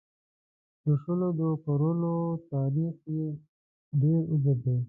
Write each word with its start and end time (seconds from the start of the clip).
د 0.83 0.85
شولو 1.01 1.27
د 1.39 1.41
کرلو 1.63 2.15
تاریخ 2.51 2.95
یې 3.15 3.27
ډېر 4.01 4.21
اوږد 4.31 4.57
دی. 4.65 4.77